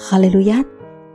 [0.00, 0.64] 哈利路亚，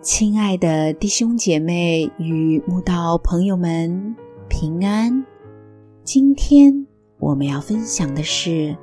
[0.02, 4.14] 亲爱的弟兄姐妹与慕道朋友们
[4.50, 5.26] 平安。
[6.04, 6.86] 今天
[7.18, 8.50] 我们要分享的是《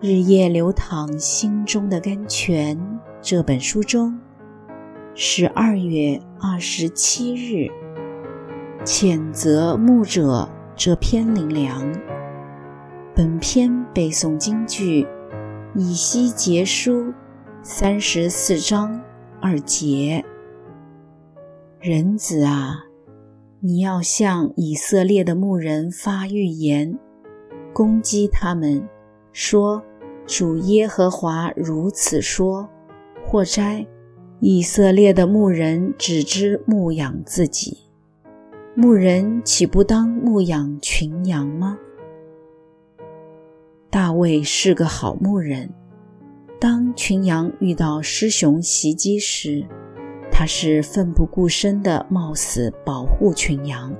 [0.00, 2.74] 日夜流淌心中的甘泉》
[3.20, 4.18] 这本书中
[5.14, 7.70] 十二月二十七日
[8.82, 11.92] 谴责牧者这篇灵粮。
[13.14, 15.06] 本篇背诵京剧
[15.74, 17.12] 以西结书
[17.62, 18.98] 三十四章。
[19.46, 20.24] 二节，
[21.78, 22.86] 人子啊，
[23.60, 26.98] 你要向以色列的牧人发预言，
[27.74, 28.88] 攻击他们，
[29.34, 29.82] 说：
[30.26, 32.66] 主耶和华如此说：
[33.26, 33.86] 或哉，
[34.40, 37.76] 以色列的牧人只知牧养自己，
[38.74, 41.78] 牧人岂不当牧养群羊吗？
[43.90, 45.68] 大卫是个好牧人。
[46.60, 49.66] 当群羊遇到狮熊袭击时，
[50.30, 53.94] 他是奋不顾身地冒死保护群羊。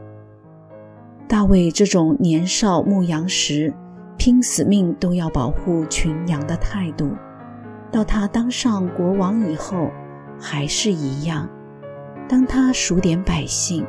[1.28, 3.72] 大卫这种年少牧羊时
[4.16, 7.10] 拼死命都要保护群羊的态度，
[7.90, 9.90] 到他当上国王以后
[10.40, 11.48] 还是一样。
[12.28, 13.84] 当他数点百姓，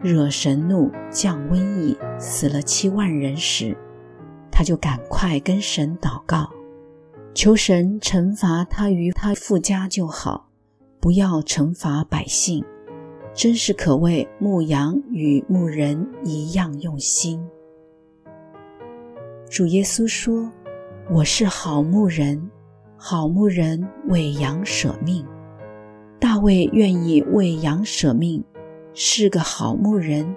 [0.00, 3.76] 惹神怒，降瘟疫，死了七万人时，
[4.52, 6.48] 他就赶快跟神祷告。
[7.36, 10.48] 求神惩罚他与他富家就好，
[10.98, 12.64] 不要惩罚百姓。
[13.34, 17.38] 真是可谓牧羊与牧人一样用心。
[19.50, 20.50] 主耶稣说
[21.12, 22.50] ：“我是好牧人，
[22.96, 25.22] 好牧人为羊舍命。”
[26.18, 28.42] 大卫愿意为羊舍命，
[28.94, 30.34] 是个好牧人。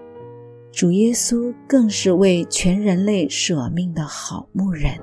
[0.70, 4.99] 主耶稣更是为全人类舍命的好牧人。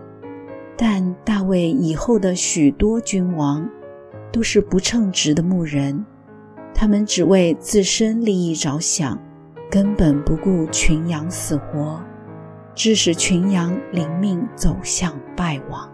[0.76, 3.66] 但大卫以后的许多君王
[4.30, 6.04] 都是不称职的牧人，
[6.74, 9.18] 他们只为自身利益着想，
[9.70, 11.98] 根本不顾群羊死活，
[12.74, 15.90] 致使群羊灵命走向败亡。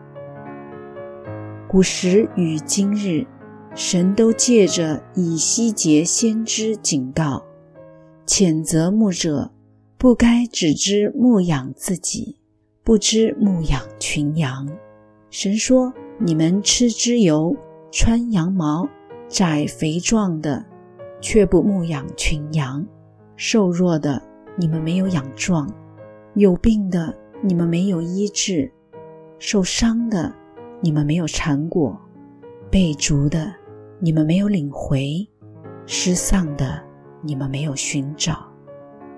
[1.68, 3.24] 古时与今日，
[3.76, 7.44] 神都借着以西结先知警告、
[8.26, 9.52] 谴责牧者，
[9.96, 12.41] 不该只知牧养自己。
[12.84, 14.66] 不知牧养群羊，
[15.30, 17.56] 神说：“你们吃脂油，
[17.92, 18.88] 穿羊毛，
[19.28, 20.64] 宰肥壮的，
[21.20, 22.84] 却不牧养群羊；
[23.36, 24.20] 瘦弱的，
[24.56, 25.64] 你们没有养壮；
[26.34, 28.68] 有病的，你们没有医治；
[29.38, 30.34] 受伤的，
[30.80, 31.96] 你们没有缠裹；
[32.68, 33.54] 被逐的，
[34.00, 35.24] 你们没有领回；
[35.86, 36.82] 失丧的，
[37.20, 38.44] 你们没有寻找。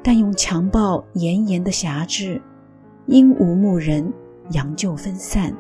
[0.03, 2.43] 但用强暴严严的辖制。”
[3.07, 4.13] 因无牧人，
[4.51, 5.53] 羊就分散；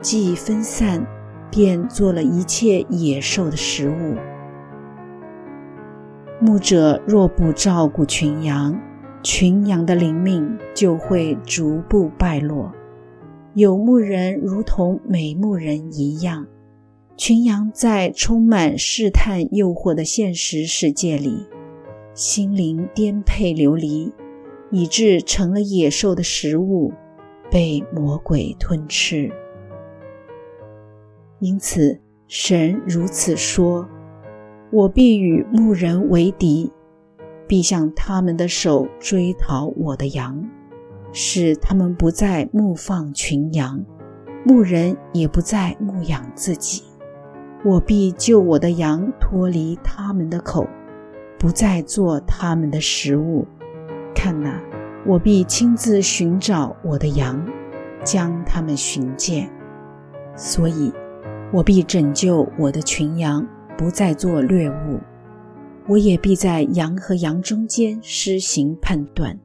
[0.00, 1.06] 既分散，
[1.50, 4.16] 便做了一切野兽的食物。
[6.40, 8.80] 牧者若不照顾群羊，
[9.22, 12.72] 群羊的灵命就会逐步败落。
[13.54, 16.46] 有牧人如同没牧人一样，
[17.16, 21.46] 群羊在充满试探诱惑的现实世界里，
[22.14, 24.10] 心灵颠沛流离。
[24.72, 26.92] 以致成了野兽的食物，
[27.50, 29.30] 被魔鬼吞吃。
[31.40, 33.86] 因此，神如此说
[34.72, 36.72] ：“我必与牧人为敌，
[37.46, 40.42] 必向他们的手追讨我的羊，
[41.12, 43.84] 使他们不再牧放群羊，
[44.46, 46.82] 牧人也不再牧养自己。
[47.62, 50.66] 我必救我的羊脱离他们的口，
[51.38, 53.46] 不再做他们的食物。”
[54.22, 54.62] 看哪，
[55.04, 57.44] 我必亲自寻找我的羊，
[58.04, 59.50] 将他们寻见。
[60.36, 60.92] 所以，
[61.52, 63.44] 我必拯救我的群羊，
[63.76, 65.00] 不再做掠物。
[65.88, 69.36] 我也必在羊和羊中间施行判断。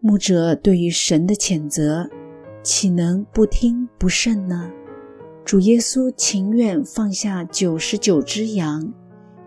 [0.00, 2.10] 牧者对于神的谴责，
[2.64, 4.68] 岂能不听不慎呢？
[5.44, 8.92] 主耶稣情愿放下九十九只羊。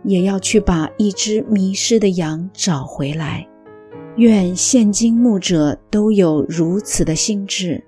[0.03, 3.47] 也要去把一只迷失的羊找回来。
[4.17, 7.83] 愿现今牧者都有如此的心智。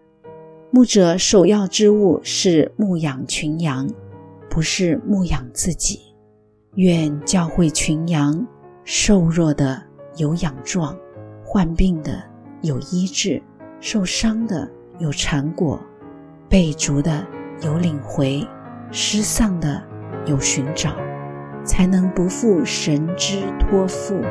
[0.72, 3.88] 牧者首要之务是牧养群羊，
[4.50, 6.00] 不是牧养自己。
[6.76, 8.46] 愿教会群羊，
[8.84, 9.82] 瘦弱的
[10.18, 10.98] 有养壮，
[11.46, 12.22] 患病的
[12.62, 13.42] 有医治，
[13.80, 14.68] 受伤的
[15.00, 15.80] 有缠裹，
[16.50, 17.26] 被逐的
[17.62, 18.46] 有领回，
[18.92, 19.82] 失丧的
[20.26, 20.96] 有寻找。
[21.66, 24.22] 才能不负神之托付。